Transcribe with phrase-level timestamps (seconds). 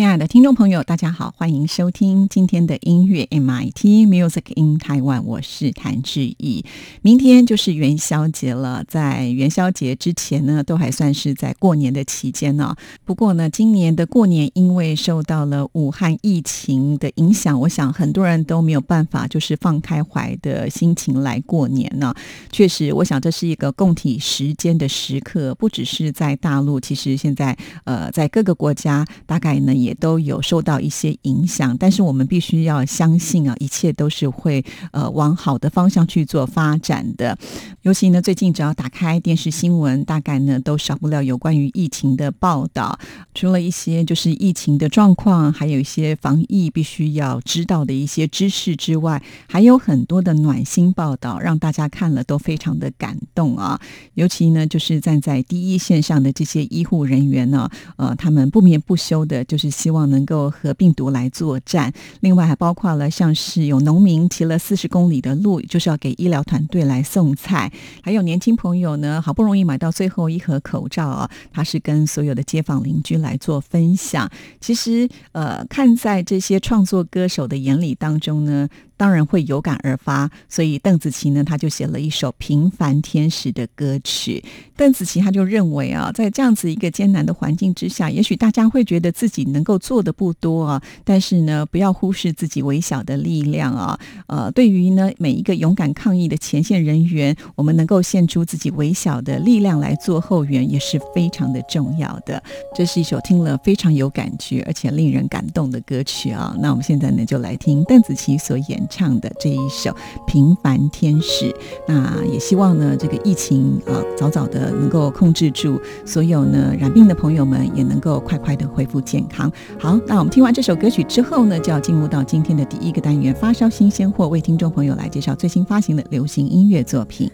[0.00, 6.64] 亲爱的听众朋友，大家好，欢迎收听今天的音乐 MIT Music in Taiwan，我是谭志毅。
[7.02, 12.74] 明天就是元宵节了，在元宵节之前呢，都还算是在过年的期间呢。
[13.04, 22.14] 不过呢，今年的过年因为受到了武汉疫情的影响，我想很多人都没有办法就是放开怀的心情来过年呢。
[22.50, 29.89] 确实，我想这是一个共体时间的时刻，不只是在大陆，其实现在呃，在各个国家大概呢也。
[29.90, 37.36] 也都有受到一些影响，但是我们必须要相信啊，一切都是会呃往好的方向去做发展的。
[37.82, 42.96] 尤其呢，最近只要打开电视新闻，大概呢都少不了有关于疫情的报道。
[43.34, 53.80] 除了一些就是疫情的状况，还有一些防疫必须要知道的一些知识之外，还有很多的暖心报道，让大家看了都非常的感动啊。
[54.14, 59.79] 尤其呢，就是站在第一线上的这些医护人员呢，呃，他们不眠不休的，就是。
[59.80, 61.90] 希望能够和病毒来作战。
[62.20, 67.70] 另外还包括了像是有农民骑了四十公里的路，就是要给医疗团队来送菜；
[68.02, 74.30] 还有年轻朋友呢，好不容易买到最后一盒口罩啊，他是跟所有的街坊邻居来做分享。
[74.60, 78.68] 其实，呃，看在这些创作歌手的眼里当中呢。
[79.00, 84.44] 当然会有感而发，所以邓紫棋呢，他就写了一首《平凡天使》的歌曲。
[84.76, 93.98] 邓紫棋他就认为啊，在这样子一个艰难的环境之下，也许大家会觉得自己能够做的不多啊，但是呢，不要忽视自己微小的力量啊。
[94.26, 102.42] 呃，对于呢每一个勇敢抗疫的前线人员，我们能够献出自己微小的力量来做后援，也是非常的重要的。
[102.74, 106.54] 这是一首听了非常有感觉而且令人感动的歌曲啊。
[106.60, 108.86] 那我们现在呢，就来听邓紫棋所演。
[108.90, 109.90] 唱的这一首
[110.26, 111.46] 《平凡天使》，
[111.86, 119.50] 那也希望呢，这个疫情啊，早早的能够控制住，所有呢染病的朋友们也能够快快的恢复健康。
[119.78, 127.30] 好，那我们听完这首歌曲之后呢，就要进入到今天的第一个单元——发烧新鲜货，为听众朋友来介绍最新发行的流行音乐作品。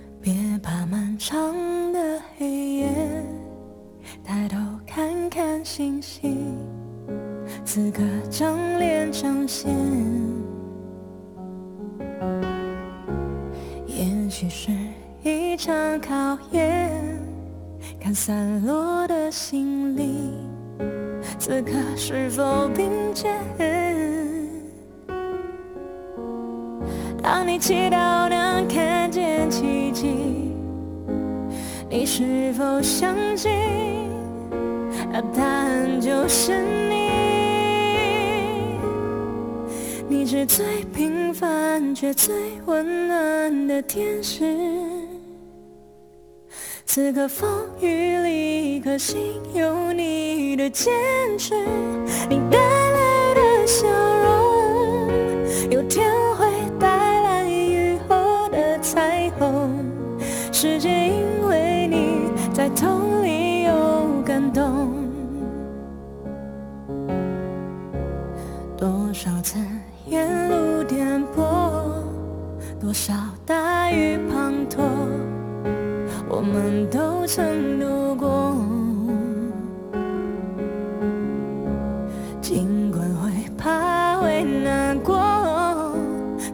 [47.28, 50.92] 风雨里，一颗心有你的坚
[51.38, 51.54] 持。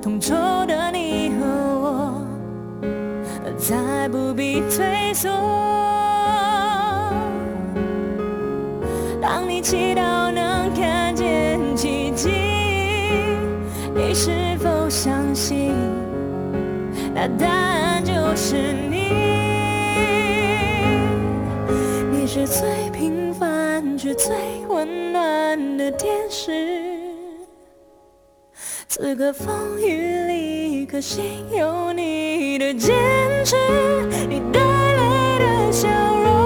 [0.03, 0.35] 同舟
[0.67, 1.47] 的你和
[1.81, 2.27] 我，
[3.57, 5.31] 再不必退缩。
[9.21, 12.31] 当你祈祷能看见奇迹。
[13.95, 15.73] 你是否相信，
[17.15, 18.57] 那答案就是
[18.91, 19.13] 你？
[22.11, 24.35] 你是最平凡却最
[24.69, 26.82] 温暖的天使，
[29.03, 29.97] 此刻风雨
[30.29, 32.95] 里，可心有你的坚
[33.45, 33.57] 持。
[34.29, 36.42] 你带来的笑容，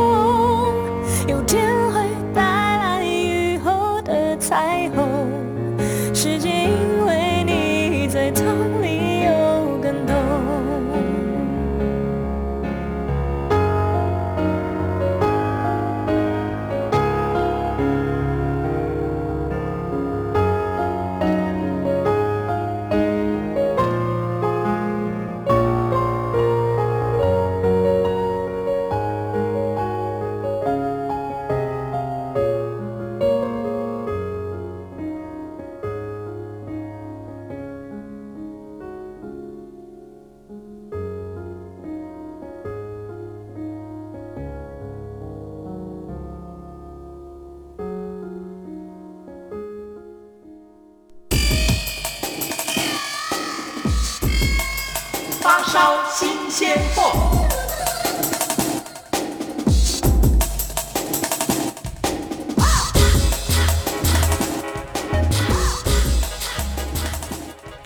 [55.77, 57.36] 烧新鲜货。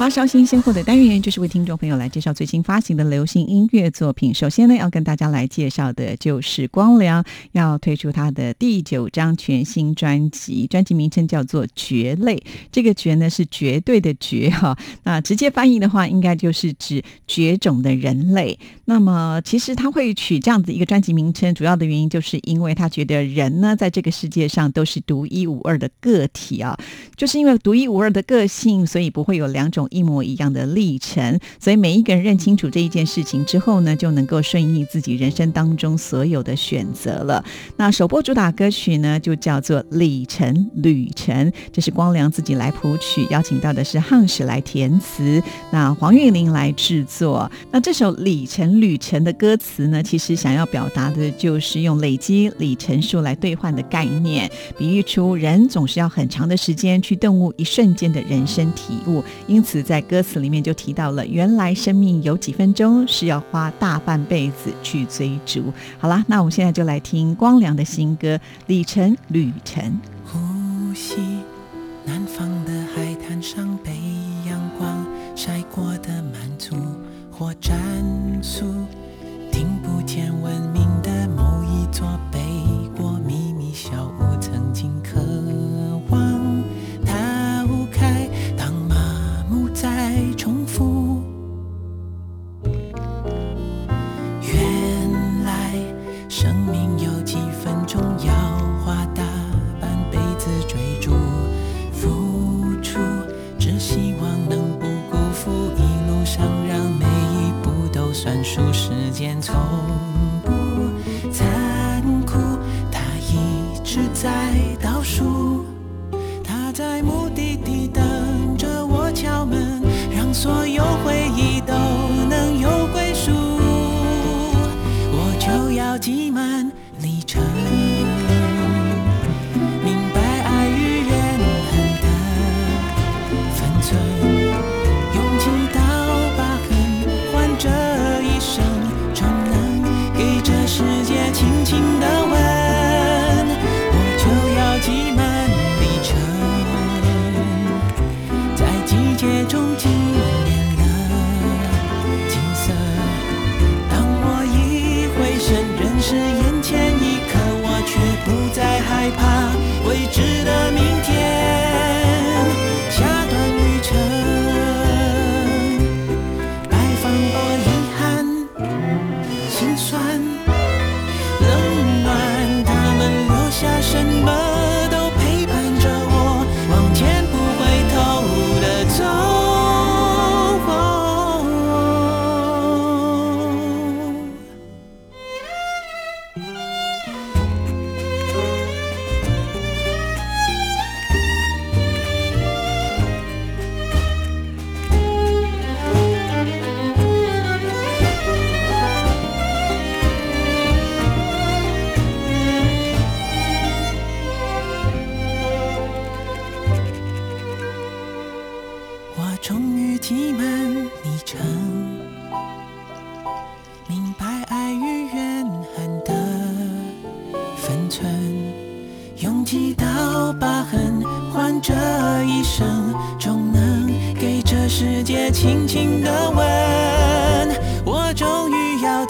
[0.01, 4.33] 发烧新鲜货的单元就是为听众朋友来介绍最新发行的流行音乐作品。
[4.33, 12.37] 首先呢，要跟大家来介绍的就是光良要推出他的第九张全新专辑，专辑名称叫做《绝类》。
[12.73, 18.59] 这个“绝”呢是绝对的“绝” 哈，那直接翻译的话，应该就是指绝种的人类。
[18.87, 26.75] 那么，其实他会取这样子一个专辑名称，主要的原因就是因为他觉得人呢，在这个世界上都是独一无二的个体啊，
[27.17, 29.89] 就是因为独一无二的个性，所以不会有两种。
[29.91, 37.45] 一模一样的历程，所以每一个人认清楚这一件事情之后呢，就能够顺应自己人生当中所有的选择了。
[37.77, 45.43] 那首播主打歌曲呢，就叫做《里程旅程》，这是光良自己来谱曲，邀请到的是汉史来填词，
[45.73, 47.51] 那黄韵玲来制作。
[47.73, 59.80] 那这首《里程旅程》的歌词呢，其实想要表达的就是用累积里程数来兑换的概念，比喻出人总是要很长的时间去顿悟一瞬间的人生体悟，因此。
[59.83, 65.73] 在歌词里面就提到了，原来生命有几分钟是要花大半辈子去追逐。
[65.99, 68.37] 好啦，那我们现在就来听光良的新歌
[68.67, 69.83] 《里程旅程》。
[70.25, 71.17] 呼吸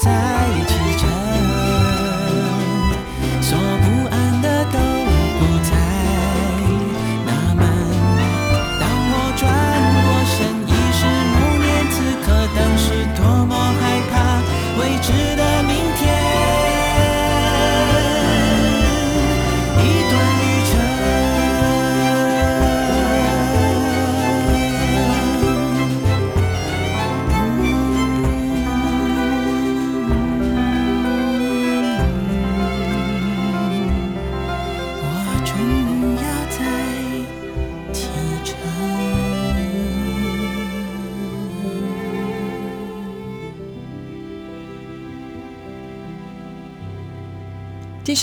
[0.00, 0.39] time.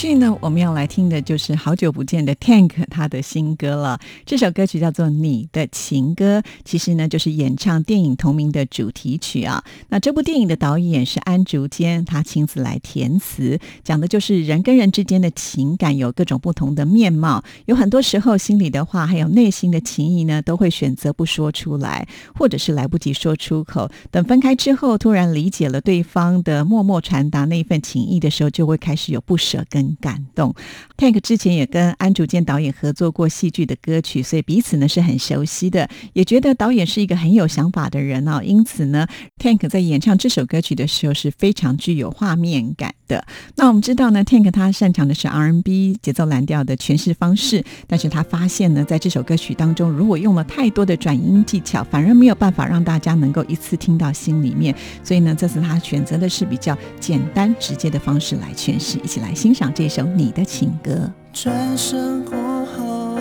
[0.00, 3.98] 续呢，我们要来听的就是好久不见的 Tank 他的新歌了。
[4.24, 9.64] 这首歌曲叫做《你的情歌》，其实呢就是演唱电影同名的主题曲啊。
[9.88, 29.87] 那这部电影的导演是安竹间，他亲自来填词，讲的就是人跟人之间的情感有各种不同的面貌，有很多时候心里的话还有内心的情谊呢，都会选择不说出来，或者是来不及说出口，等分开之后，突然理解了对方的默默传达那一份情谊的时候，就会开始有不舍跟。
[29.88, 30.54] 很感动
[30.98, 38.42] ，Tank 之前也跟安竹健导演合作过戏剧的歌曲，所以彼此呢是很熟悉的，也觉得导演是一个很有想法的人哦。
[38.44, 39.06] 因此呢
[39.38, 43.24] ，Tank 在演唱这首歌曲的时候是非常具有画面感的。
[43.56, 54.74] 那我们知道呢，Tank 他擅长的是 R&B 节奏蓝调的诠释方式，但是他发现呢，在这首歌曲当中，如果用了太多的转音技巧，反而没有办法让大家能够一次听到心里面。
[55.02, 59.72] 所以呢，这次他选择的是比较简单直接的方式来诠释，一起来欣赏。
[59.78, 60.90] 这首你的情歌，
[61.32, 63.16] 转身过后，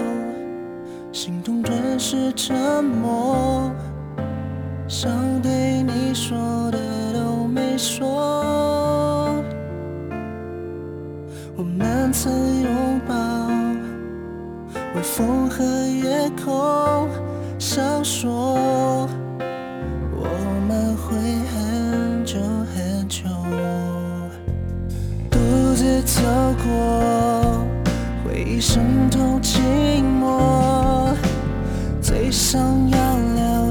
[1.14, 3.72] 心中顿时沉默，
[4.88, 6.36] 想对你说
[6.72, 9.36] 的都没说。
[11.56, 12.34] 我们曾
[12.64, 13.14] 拥抱，
[14.96, 17.08] 微风和夜空，
[17.60, 19.08] 想说
[20.12, 20.28] 我
[20.68, 21.16] 们会
[21.52, 22.40] 很久
[22.74, 23.37] 很久。
[25.78, 26.24] 独自走
[26.64, 27.64] 过，
[28.26, 29.60] 回忆渗透寂
[30.02, 31.14] 寞，
[32.02, 33.67] 最想要了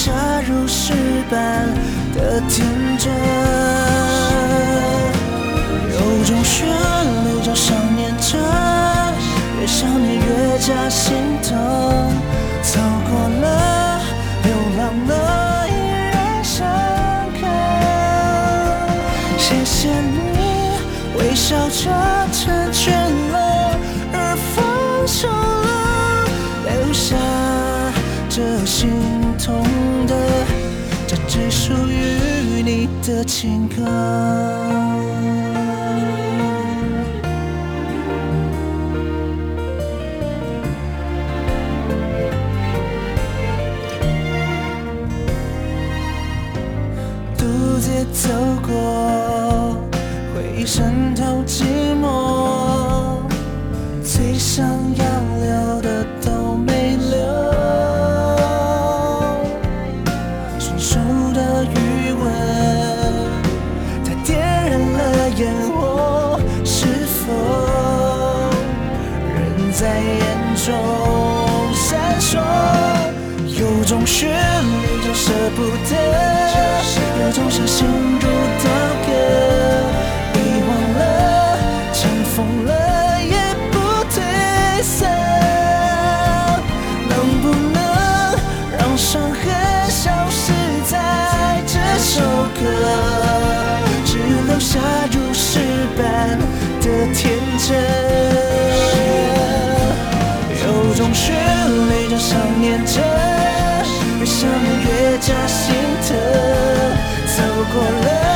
[0.00, 0.94] 只留下如诗
[1.28, 1.68] 般
[2.14, 2.66] 的天
[2.96, 3.39] 真？
[33.40, 34.89] 情歌。
[69.72, 70.20] 在眼
[70.56, 70.68] 中
[71.74, 72.38] 闪烁？
[73.46, 75.90] 有种旋律叫舍不得。
[77.22, 78.26] 有种伤心如
[78.58, 78.66] 刀
[79.06, 79.08] 割，
[80.34, 80.36] 遗
[80.66, 81.00] 忘了，
[81.92, 81.98] 尘
[82.34, 82.70] 封了
[83.22, 83.36] 也
[83.70, 83.78] 不
[84.10, 84.14] 褪
[84.82, 85.06] 色。
[87.08, 87.78] 能不能
[88.76, 89.38] 让伤痕
[89.88, 90.52] 消失
[90.90, 90.92] 在
[91.66, 92.20] 这首
[92.58, 92.60] 歌，
[94.04, 94.80] 只留下
[95.12, 95.60] 如诗
[95.96, 96.38] 般
[96.80, 96.84] 的
[97.14, 97.99] 天真？
[102.60, 103.00] 念着，
[104.18, 106.08] 越想念越加心疼。
[107.26, 108.29] 走过了，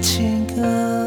[0.00, 0.97] 情歌。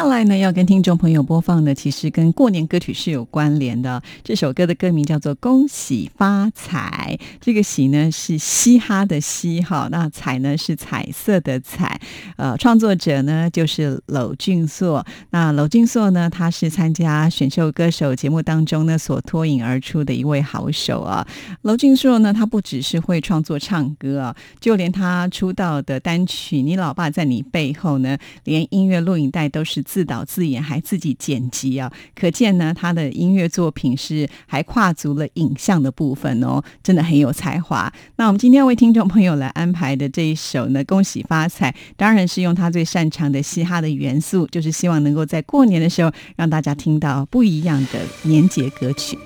[0.00, 4.02] 下来呢，要跟听众朋友播放的，其实跟过年歌曲是有关联的。
[4.24, 12.00] 这首歌的歌名叫做《恭喜发财》，这个“喜”呢是嘻哈的“嘻”哈，那“彩”呢是彩色的“彩”。
[12.38, 15.04] 呃，创作者呢就是娄俊硕。
[15.32, 21.28] 那娄俊硕呢，他是参加选秀歌手节目当中呢所脱颖而出的一位好手啊。
[21.60, 31.92] 娄俊硕呢，他不只是会创作唱歌啊，就连他出道的单曲《你老爸在你背后》呢，连音乐录影带都是自导自演，还自己剪辑啊！
[32.14, 37.92] 可见呢，他的音乐作品是还跨足了影像的部分哦，真的很有才华。
[38.14, 49.18] 那我们今天为听众朋友来安排的这一首呢，《恭喜发财》，当然是用他最擅长的嘻哈的元素，就是希望能够在过年的时候让大家听到不一样的年节歌曲。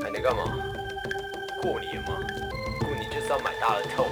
[0.00, 0.44] 还在干嘛？
[1.60, 2.14] 过年嘛，
[2.78, 4.06] 过年就是要买大乐透。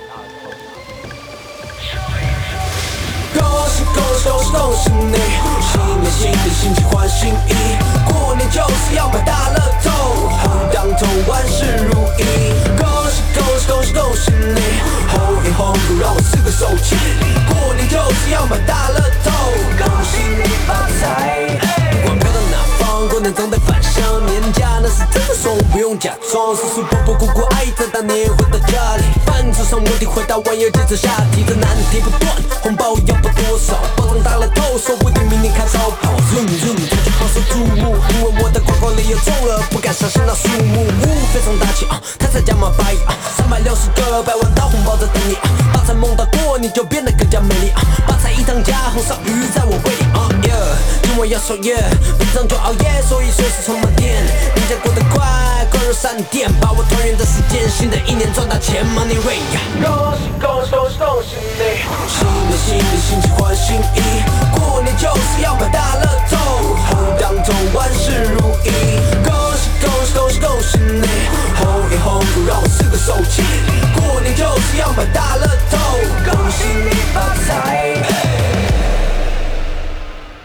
[3.34, 5.16] 恭喜恭喜恭喜恭喜你！
[5.60, 7.54] 新年新的心情换新衣，
[8.06, 9.90] 过年就是要买大乐透，
[10.28, 12.22] 红当头万事如意。
[12.78, 14.60] 恭喜恭喜恭喜恭喜你！
[15.08, 16.96] 红颜红土让我四个手气，
[17.48, 19.30] 过年就是要买大乐透，
[19.78, 21.58] 恭喜你发财！
[22.02, 23.73] 不管飘到哪方，过年总得返乡，年假那是
[25.54, 26.54] 真的爽，不用假装。
[26.54, 33.74] 叔叔伯伯姑姑阿姨在大年回到家里，饭桌上问题回答完又接着下题，这难题不断，红包要不多少？
[33.96, 36.12] 包装大乐透，说不定明年开超跑。
[36.30, 40.82] Zoom zoom，感觉好受注目，因为我的刮刮里又中了，不敢相信那数目。
[40.82, 51.76] 呜，非常大气啊，他才加码百亿啊，三百六十个百万大红包在等你啊，把财梦到过你就变得更加美丽啊，把菜一汤加红烧鱼在我胃里啊，yeah，今晚要守夜，
[52.18, 54.14] 平常就熬夜，所以随时充满电。
[54.14, 55.22] 人家过得快，
[55.70, 59.42] 快如闪电，把我团圆的时间，新的一年赚大钱，Money rain。
[59.82, 61.60] 恭喜恭喜恭喜恭喜你！
[62.08, 64.02] 新的新的心情换新衣，
[64.56, 66.36] 过年就是要买大乐透，
[66.86, 69.00] 红当头万事如意。
[69.24, 71.06] 恭喜恭喜恭喜恭喜你！
[71.56, 73.42] 红颜红土让我四个手气，
[73.94, 75.78] 过年就是要买大乐透，
[76.30, 78.73] 恭喜你发财。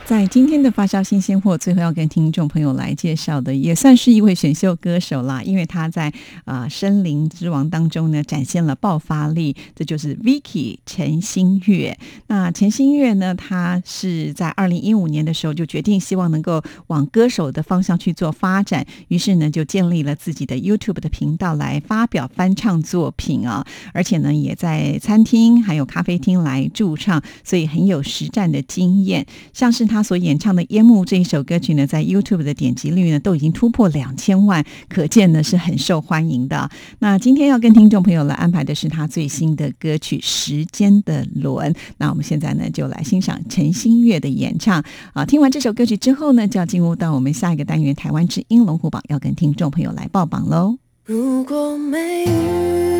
[0.10, 6.12] 在今天的发烧新鲜货，最后要跟听众朋友来介绍的，也算是一位选秀歌手啦，因为他在
[6.46, 11.96] 啊《森林之王》当中呢展现了爆发力，这就是 Vicky 陈星月。
[12.26, 29.99] 那陈星月呢，他是在二零一五年的时候就决定希望能够往歌手的方向去做发展，于是呢就建立了自己的 YouTube 的频道来发表翻唱作品啊，而且呢也在餐厅还有咖啡厅来驻唱，所以很有实战的经验，像是他。
[30.00, 36.70] 他所演唱的《烟幕》这一首歌曲呢，在 YouTube 的点击率呢都已经突破两千万，可见呢是很受欢迎的。
[37.00, 41.70] 那今天要跟听众朋友来安排的是他最新的歌曲《时间的轮》。
[41.98, 44.82] 那我们现在呢就来欣赏陈星月的演唱
[45.12, 45.26] 啊。
[45.26, 50.78] 听完这首歌曲之后呢，就要进入到我们下一个单元——台湾之音龙虎榜，要跟听众朋友来报榜喽。
[51.04, 52.99] 如果没遇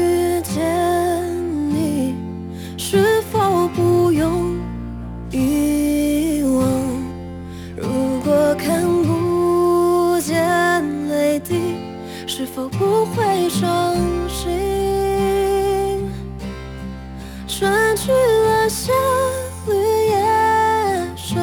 [12.80, 13.94] 不会伤
[14.30, 14.48] 心？
[17.46, 18.94] 春去了夏
[19.68, 19.74] 绿
[20.08, 20.16] 叶
[21.14, 21.38] 深，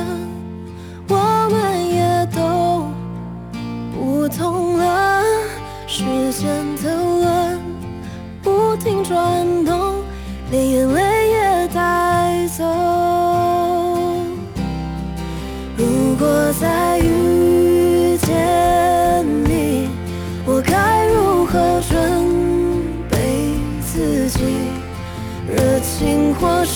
[1.10, 1.14] 我
[1.50, 2.88] 们也都
[3.92, 5.22] 不同了。
[5.86, 7.60] 时间的轮
[8.42, 9.96] 不停转动，
[10.50, 10.95] 连眼泪
[26.38, 26.75] 或是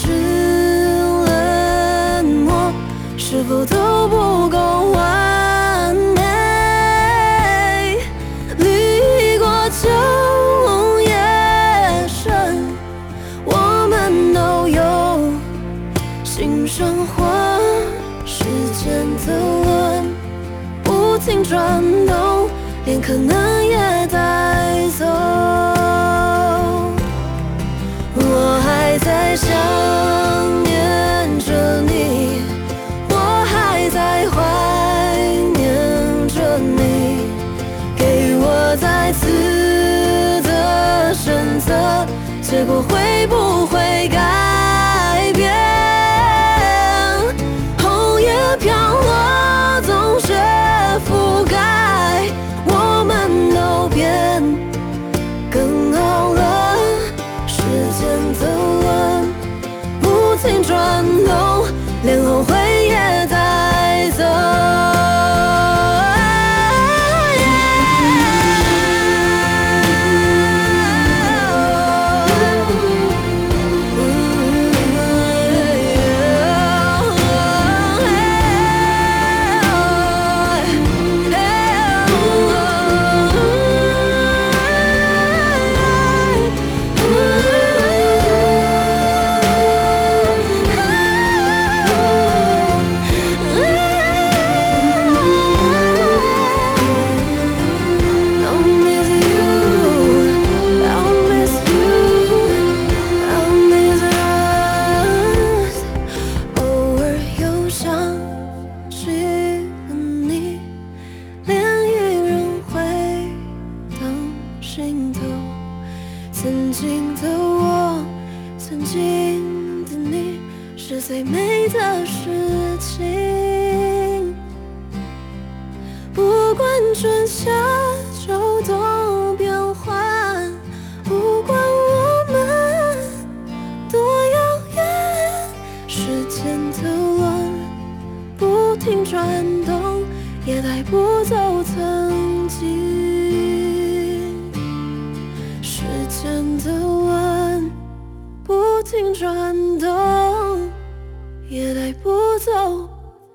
[152.50, 152.90] 走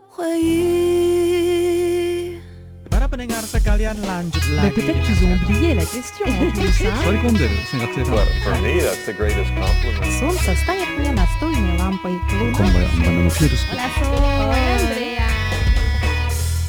[0.09, 2.41] 回忆。
[2.91, 6.83] Para pendengar sekalian lanjut Bah, lagi Peut-être qu'ils ont oublié la question en plus.
[6.85, 6.93] hein.
[8.11, 10.11] But for me, that's the greatest compliment.
[10.19, 12.19] Солнце станет мне настольной лампой.
[12.39, 12.67] Луна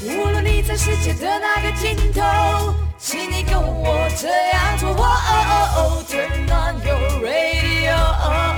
[0.04, 4.89] 无论你在世界的哪个尽头，请你跟我这样做。
[4.89, 8.58] 哦哦哦，Turn on your radio，阳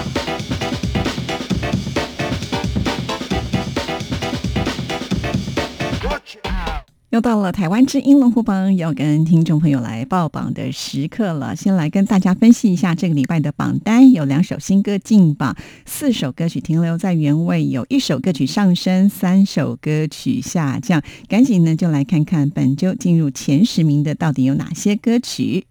[7.11, 11.53] 又到了台湾之音龙虎榜要跟听众朋友来报榜的时刻了。
[11.53, 15.53] 先来跟大家分析一下这个礼拜的榜单，有两首新歌进榜，
[15.85, 21.03] 四首歌曲停留在原位，有一首歌曲上升，三首歌曲下降。
[21.27, 25.65] 赶紧呢就来看看本周进入前十名的到底有哪些歌曲。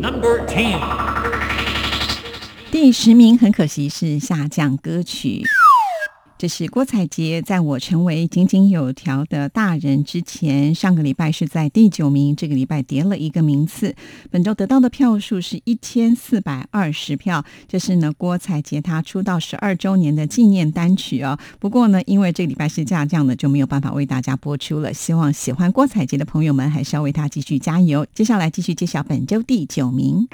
[0.00, 0.80] Number Ten。
[2.72, 5.44] 第十名很可惜是下降歌曲。
[6.38, 13.96] 这是郭采洁在我成为井井有条的大人之前，上个礼拜是在第九名，这个礼拜跌了一个名次。
[14.30, 21.36] 本周得到的票数是一千四百二十票，这是呢郭采洁她出道十二周年的纪念单曲哦。
[21.58, 24.94] 不过呢，因为这个礼拜是下降的，就没有办法为大家播出了。
[24.94, 28.06] 希望喜欢郭采洁的朋友们还是要为她继续加油。
[28.14, 30.28] 接下来继续揭晓本周第九名。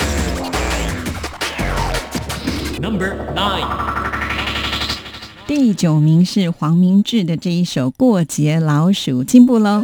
[2.79, 4.04] Number Nine。
[5.47, 9.83] 第九名是黄明志的这一首《过节老鼠》，进步喽。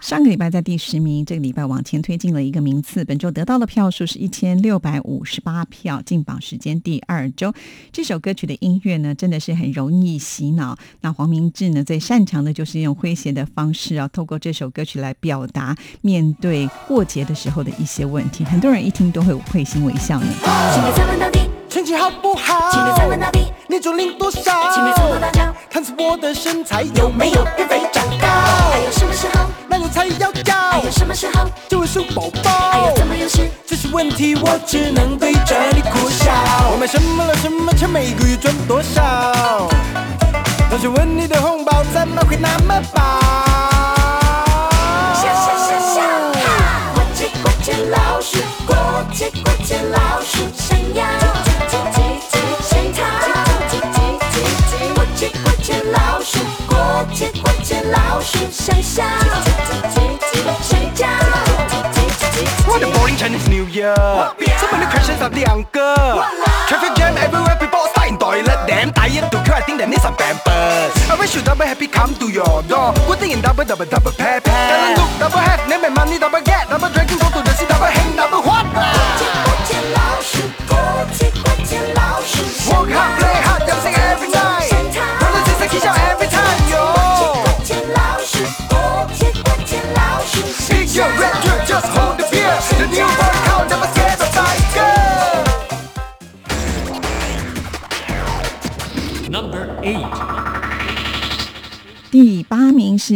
[0.00, 3.04] 上个礼拜在第十名，这个礼拜往前推进了一个名次。
[3.04, 7.54] 本周得到的票数是一千六百五十八票，进榜时间第二周。
[7.92, 10.76] 这首歌曲的音乐呢，真的是很容易洗脑。
[11.02, 18.42] 那黄明志呢，最擅长的就是用诙谐的方式啊，透过这首歌曲来表达面对过节的时候的一些问题。
[18.42, 20.26] 很多人一听都会会心微笑呢。
[21.70, 22.68] 天气好不好？
[22.72, 24.40] 请别再问到底，你重领多少？
[24.74, 28.26] 请别从头到脚，看出我的身材有没有变肥长高？
[28.26, 29.46] 还有什么时候？
[29.68, 31.48] 那我才要还高有，什么时候？
[31.68, 32.96] 就会生宝还宝有。
[32.96, 33.48] 怎么有事？
[33.64, 36.32] 这些问题我只能对着你苦笑。
[36.72, 37.36] 我买什么了？
[37.36, 37.88] 什么钱？
[37.88, 39.68] 每个月赚多少？
[40.68, 43.69] 同学问你的红包怎么会那么薄？
[58.60, 59.02] 生肖。
[62.66, 63.96] What a boring Chinese New Year!
[63.96, 66.22] So many questions of the uncle.
[66.68, 68.60] Traffic jam everywhere, people stuck in toilet.
[68.68, 69.54] Damn tired to queue.
[69.54, 70.92] I think they need some pampers.
[71.08, 72.92] I wish you double happy come to your door.
[73.08, 74.68] Good thing in double double double pair pair.
[74.68, 76.49] Talent look double have name and money double.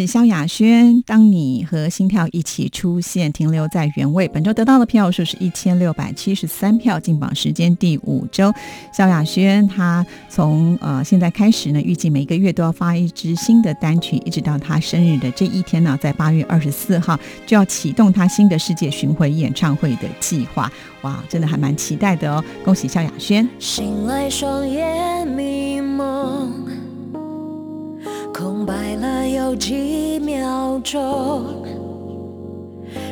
[0.00, 4.26] 是萧亚轩，《当你和心跳一起出现》，停留在原位。
[4.26, 8.52] 本周得到的票数是一千六百七十三票，进榜时间第五周。
[8.92, 20.68] 萧亚轩他从呃现在开始呢，预计每个月都要发一支新的单曲，一直到他生日的这一天呢，在八月二十四号就要启动他新的世界巡回演唱会的计划。
[21.02, 22.42] 哇，真的还蛮期待的哦！
[22.64, 23.48] 恭喜萧亚轩。
[23.60, 26.50] 醒来双眼迷蒙，
[29.34, 31.44] 有几秒钟，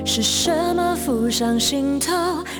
[0.05, 2.13] 是什么浮上心头，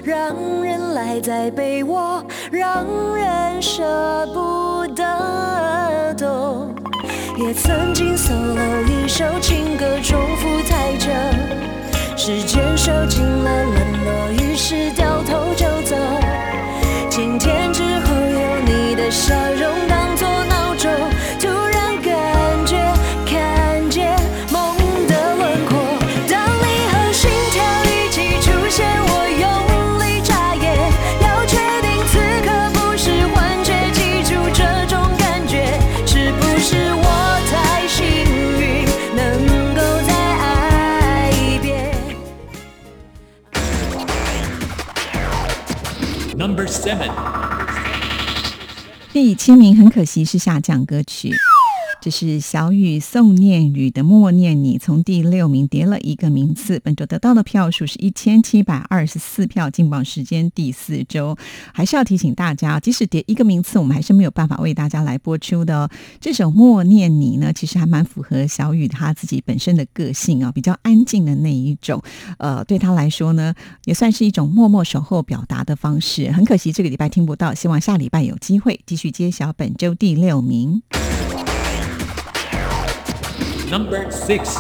[0.03, 2.21] 让人赖在被窝，
[2.51, 6.75] 让人舍不得懂？
[7.39, 11.09] 也曾经 solo 一首情歌，重复踩着，
[12.17, 15.95] 时间收紧了冷落，于是掉头就走。
[17.09, 17.62] 今天
[49.13, 51.31] 第七名很可惜是下降歌曲，
[52.03, 56.81] 这是小雨宋念宇的《默念你》，从第六名跌了一个名次。
[56.81, 61.37] 本周得到的票数是一千七百二十四票，进榜时间第四周。
[61.73, 65.89] 还是要提醒大家，即使跌一个名次，我们还是没有办法为大家来播出的哦。
[66.21, 72.03] 这首《默念你》呢，其实还蛮符合小雨他自己本身的个性啊，比较安静的那一种。
[72.39, 76.33] 呃，对他来说呢，也算是一种默默守候表达的方式。
[76.33, 80.83] 很可惜这个礼拜听不到，希望下礼拜有机会继续揭晓本周第六名。
[83.73, 84.59] Number six，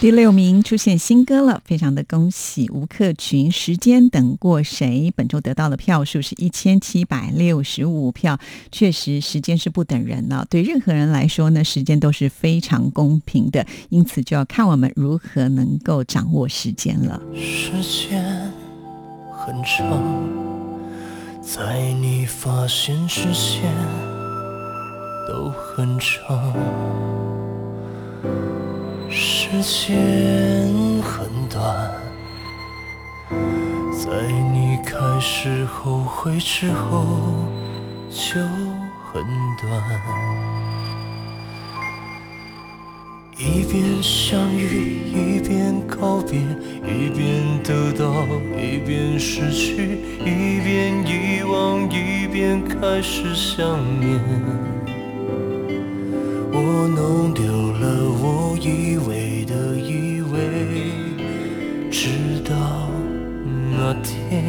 [0.00, 8.40] 第六名出现新歌了，非常的恭喜吴克群，《时间等过谁》本周得到的票数是一千七百六十五票，
[8.72, 10.44] 确实时间是不等人了。
[10.50, 17.22] 对任何人来说呢，时间都是非常公平的，因此就要看我们如何能够掌握时间了。
[17.36, 18.50] 时间
[19.30, 20.02] 很长，
[21.40, 23.72] 在你发现之前
[25.28, 26.52] 都很长。
[29.16, 29.94] 时间
[31.00, 31.62] 很短，
[33.92, 34.10] 在
[34.52, 37.06] 你开始后悔之后
[38.10, 38.40] 就
[39.12, 39.24] 很
[39.62, 39.70] 短。
[43.36, 46.40] 一边相遇，一边告别，
[46.82, 48.26] 一边得到，
[48.58, 54.20] 一边失去，一边遗忘，一边开始想念。
[56.56, 57.82] 我弄丢了
[58.22, 60.38] 我以为的以为，
[61.90, 62.54] 直到
[63.72, 64.46] 那天，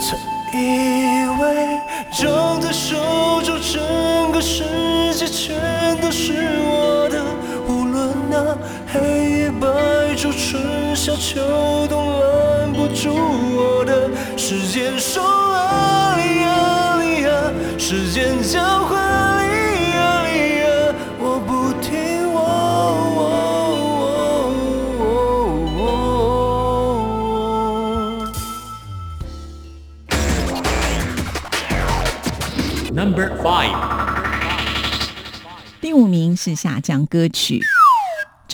[0.00, 0.18] 曾
[0.58, 1.42] 以为
[2.18, 2.96] 掌在手
[3.42, 4.64] 中，整个世
[5.12, 6.32] 界全都是
[6.64, 7.22] 我的，
[7.68, 8.56] 无论那
[8.90, 9.00] 黑
[9.40, 9.68] 夜白
[10.16, 14.08] 昼，春夏秋冬，拦不住我的
[14.38, 16.16] 时间说爱，
[17.86, 18.96] 时间交换
[19.46, 20.66] 哩啊哩啊，
[21.20, 22.40] 我不听我。
[23.18, 23.28] 我
[32.90, 33.76] Number five，
[35.82, 37.60] 第五名是下降歌曲。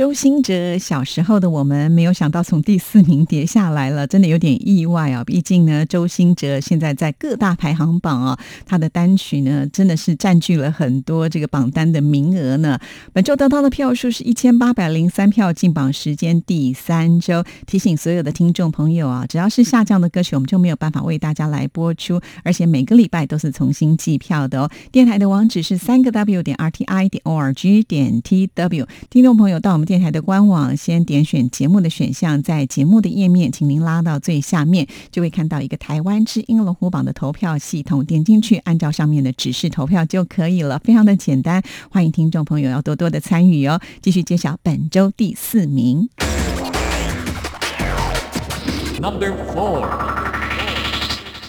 [0.00, 5.22] 周兴哲小时候的我们，没有想到从第四名跌下来了，真的有点意外啊！
[5.22, 12.78] 毕竟呢，周兴哲现在在各大排行榜啊，他的单曲呢真的是占据了很多这个榜单的名额呢。
[13.12, 17.44] 本周得到的票数是一千八百零三票，进榜时间第三周。
[17.66, 24.70] 提醒所有的听众朋友啊，只要是下降的歌曲，我们就没有办法为大家来播出，而且每个礼拜都是重新计票的哦。
[24.90, 28.86] 电台的网址是三个 W 点 R T I 点 O R G 点 T W。
[29.10, 41.61] 听众朋友到我们电台的官网，先点选节目的选项，在节目的页面，请您拉到最下面，就会看到一个台湾之音龙虎榜的投票系统，点进去，按照上面的指示投票就可以了，非常的简单。
[41.90, 43.81] 欢迎听众朋友要多多的参与哦。
[44.00, 46.09] 继续揭晓本周第四名。
[49.00, 49.85] Number four，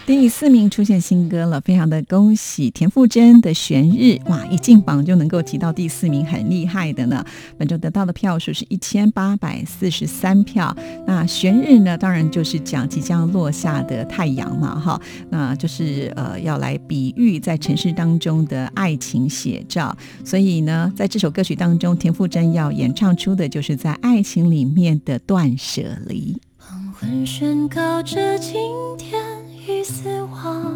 [0.03, 7.23] 第四名出现新歌了，非常的恭喜田馥甄的《悬日》哇，一进榜就能够提到第四名，很厉害的呢。
[7.57, 10.75] 本周得到的票数是一千八百四十三票。
[11.07, 19.95] 那《悬日》呢，当然就是讲即将落下的太阳嘛，哈，那就是呃要来比喻在城市当中的爱情写照。
[20.25, 26.37] 所以呢，在这首歌曲当中，田馥甄要演唱出的就是在爱情里面的断舍离。
[26.57, 28.53] 黄昏宣告着今
[28.97, 29.21] 天
[29.67, 30.75] 已死亡，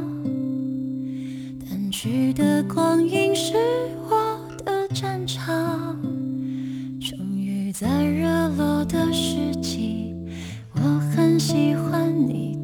[1.59, 3.55] 淡去的光阴是
[4.07, 5.99] 我的战场。
[6.99, 10.13] 终于在热落的时机，
[10.75, 10.79] 我
[11.15, 12.59] 很喜欢你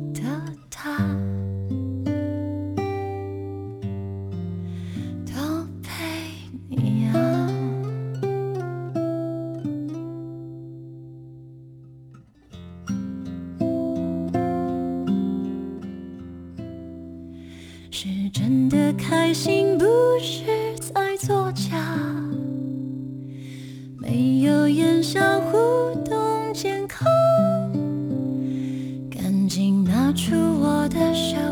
[18.93, 19.85] 开心不
[20.19, 20.43] 是
[20.79, 21.77] 在作假，
[23.97, 25.57] 没有言笑互
[26.03, 27.07] 动健康，
[29.09, 31.50] 赶紧拿出我的手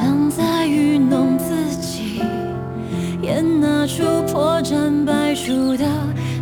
[0.00, 2.22] 我想再愚弄自己，
[3.20, 5.84] 也拿出破绽百出的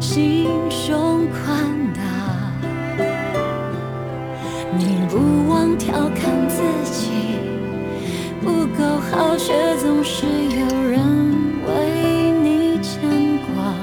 [0.01, 2.01] 心胸宽大。
[4.79, 7.11] 你不忘调侃自己。
[8.41, 11.01] 不够好，却总是有人
[11.67, 13.01] 为你牵
[13.39, 13.75] 挂。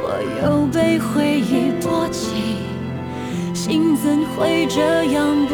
[0.00, 0.02] 我
[0.42, 2.56] 又被回忆波及，
[3.52, 5.46] 心怎会这样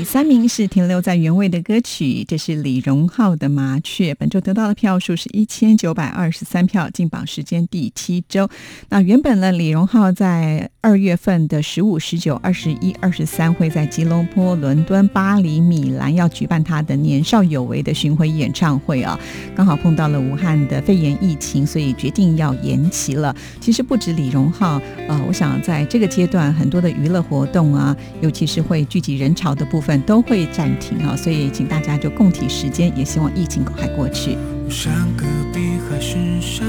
[0.00, 8.48] 第三名是停留在原位的歌曲，这是李荣浩的《麻雀》，本周得到的票数是一千九百二十三票，进榜时间第七周。
[8.88, 19.20] 那原本呢，李荣浩在二月份的十五、十九、二十一、二十三会在吉隆坡、伦敦、巴黎、米兰要举办他的年少有为的巡回演唱会啊，
[19.54, 23.36] 刚好碰到了武汉的肺炎疫情，所以决定要延期了。
[23.60, 31.16] 其实不止李荣浩，呃，我想在这个阶段，很多的娱乐活动啊，尤其是会聚集人潮的部分，都会暂停啊。
[31.16, 34.36] 所以请大家就共体时间，也希望疫情赶快过去。
[34.68, 35.24] 山隔
[35.54, 36.68] 壁还是山，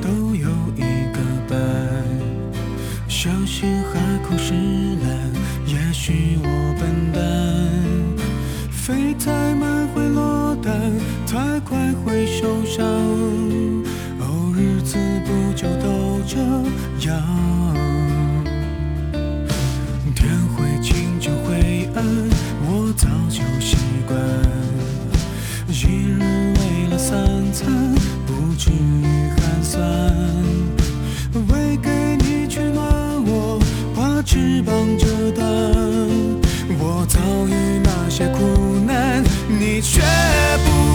[0.00, 0.80] 都有一
[1.12, 1.58] 个伴。
[3.06, 5.06] 小心海枯石烂，
[5.66, 7.20] 也许我笨蛋。
[8.70, 10.72] 飞太慢会落单，
[11.26, 12.86] 太快会受伤。
[14.20, 16.38] 哦，日子不就都这
[17.08, 17.22] 样？
[20.14, 22.04] 天会晴就会暗，
[22.96, 23.76] 早就习
[24.06, 24.18] 惯。
[25.68, 26.18] 一日
[26.56, 27.94] 为了三餐，
[28.26, 29.78] 不至于寒酸。
[31.48, 32.82] 为给你取暖，
[33.26, 33.60] 我
[33.94, 35.46] 把翅膀折断。
[36.78, 40.00] 我遭遇那些苦难，你却
[40.64, 40.85] 不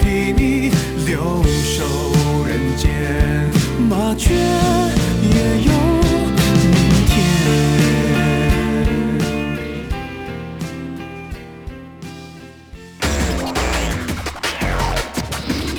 [0.00, 0.70] 替你
[1.06, 1.84] 留守
[2.46, 2.86] 人间。
[3.88, 5.72] 麻雀也有
[6.02, 6.74] 明
[7.06, 7.14] 天。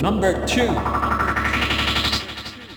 [0.01, 0.67] Number two，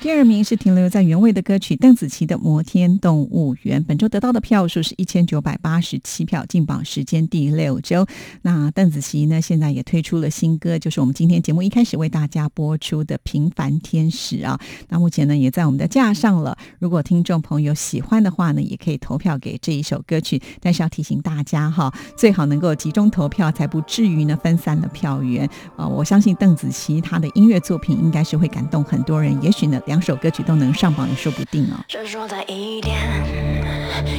[0.01, 8.07] 第二名是停留在原位的歌曲邓紫棋的《摩天动物园》，本周得到的票数是一千九百八十七票，进榜时间第六周。
[8.41, 14.59] 那邓紫棋呢，现在也推出了新歌，就是我们今天节目一开始为大家播出的《平凡天使》啊。
[14.89, 16.57] 那目前呢，也在我们的架上了。
[16.79, 20.41] 如果听众朋友喜欢的话呢，也可以投票给这一首歌曲。
[20.61, 25.47] 但是要提醒大家哈，最好能够集中投票，才不至于呢分散了票源
[25.77, 25.87] 啊。
[25.87, 31.75] 我相信邓紫棋她的音乐作品应该是会感动很多人，也许呢两首歌曲都能上榜也说不定哦。
[31.89, 32.97] 是说在一天，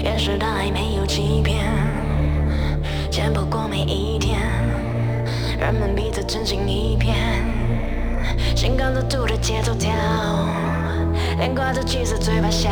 [0.04, 1.66] 掩饰的爱没有欺骗，
[3.10, 4.38] 见不过每一天，
[5.58, 7.16] 人们彼此真心一片，
[8.54, 9.94] 心跟着兔的节奏跳，
[11.38, 12.70] 脸挂着气色，嘴巴笑，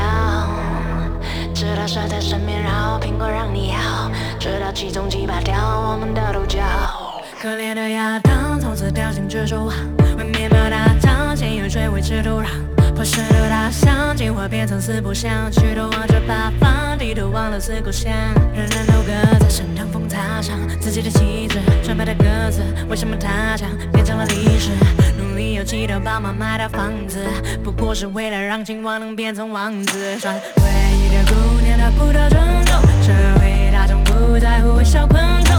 [1.56, 5.56] 直到蛇在身边绕，苹果让你咬，直到其中击败掉
[5.90, 7.09] 我们的独角。
[7.42, 9.74] 可怜的亚当从此掉进蜘蛛网，
[10.18, 12.48] 为面包打仗，先有水维持土壤。
[12.94, 18.12] 破石头大象，进化变成四不像，举头望着八方，低头忘了四故乡。
[18.54, 24.72] 人人都各在身上风擦上自己的旗帜，纯白的鸽子，为什么它将变成了历史？
[25.18, 27.26] 努力有祈祷爸妈买的房子，
[27.64, 30.18] 不过是为了让青蛙能变成王子。
[30.20, 30.64] 传唯
[30.98, 35.56] 一的姑娘她不得尊重，社会大众不在乎微笑昆虫，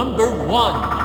[0.00, 0.99] Number one，第一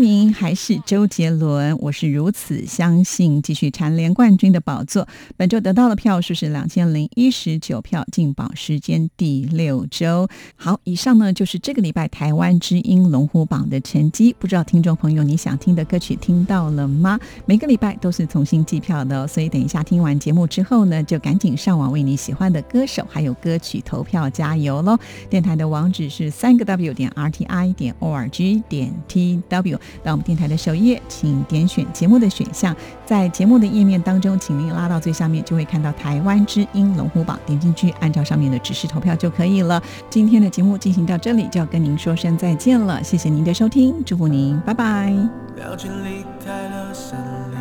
[0.00, 5.06] 名还是周杰伦，我是如此相信，继续蝉联冠军的宝座。
[5.36, 10.26] 本周得到的票数是两千零一十九票，进榜时间第六周。
[10.56, 14.34] 好，以上呢就是这个礼拜台湾之音龙虎榜的成绩。
[14.38, 17.20] 不知道听众朋友你想听的歌曲听到了吗？
[17.44, 24.98] 每个礼拜都是重新计票的、哦，所以等一下听完节目之后呢，就赶紧上网为你喜欢的歌手还有歌曲投票加油喽！
[25.28, 29.78] 电台的网址是三个 W 点 RTI 点 ORG 点 TW。
[30.02, 32.74] 到我们电台的首页，请点选节目的选项，
[33.04, 39.82] 在节目的页面当中，请您拉到最下面，就会看到台湾之音龙虎榜，点进去，按照上面的指示投票就可以了。
[40.08, 45.12] 今天的节目进行到这里，就要跟您说声再见了，谢谢您的收听，祝福您，拜拜。
[45.54, 47.18] 表情离开了森
[47.50, 47.60] 林，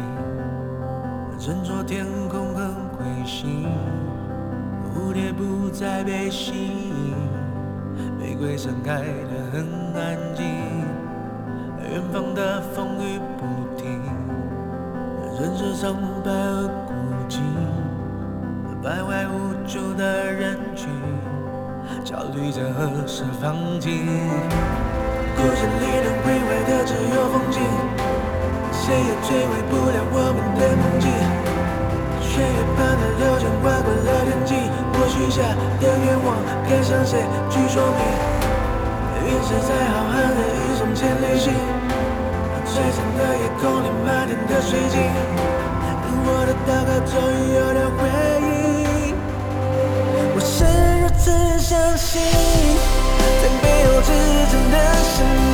[1.38, 3.66] 斟酌天空很灰心，
[4.94, 7.14] 蝴蝶不再被吸引，
[8.18, 10.46] 玫瑰盛开得很安静，
[11.92, 14.00] 远方的风雨不停，
[15.40, 16.94] 人世苍白而孤
[17.28, 17.40] 寂，
[18.84, 20.88] 徘徊无助的人群，
[22.04, 24.06] 焦虑着何时放晴。
[25.36, 27.58] 故事里能毁坏的只有风景，
[28.72, 31.10] 谁也摧毁不了我们的梦境。
[32.22, 34.54] 血液般的流淌划过了天际，
[34.94, 35.42] 我许下
[35.82, 36.38] 的愿望
[36.70, 38.00] 该向谁去说明？
[39.26, 41.54] 陨石在浩瀚的宇宙间旅行，
[42.70, 45.02] 璀璨的夜空里，漫天的水晶，
[46.22, 48.00] 我的祷告终于有了回
[48.46, 49.16] 应。
[50.36, 50.64] 我是
[51.02, 51.26] 如此
[51.60, 52.22] 相信，
[53.42, 54.08] 在背后支
[54.52, 55.49] 撑的是你。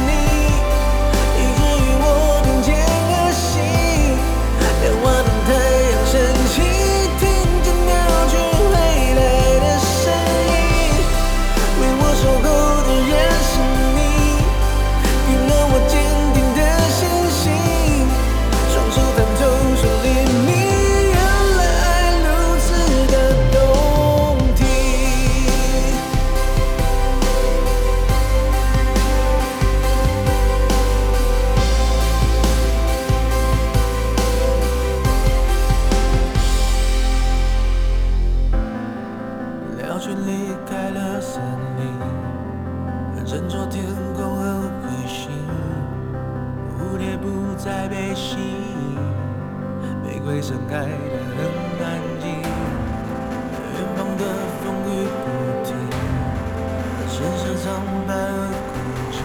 [57.26, 58.78] 城市苍白而孤
[59.12, 59.18] 寂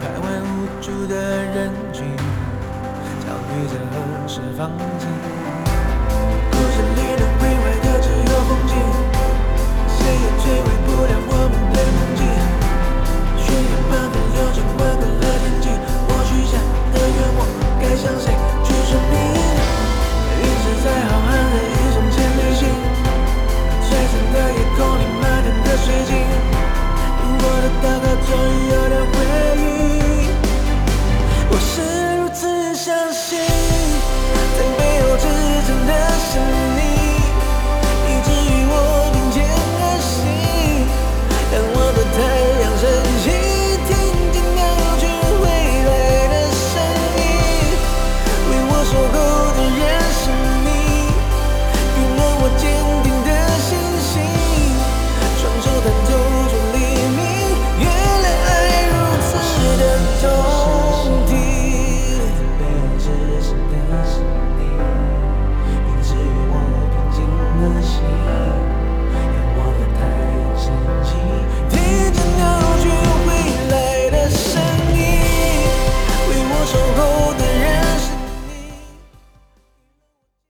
[0.00, 2.16] 徘徊无助的人群
[3.20, 5.06] 焦虑着何时放晴